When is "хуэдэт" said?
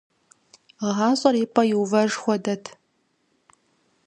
2.21-2.63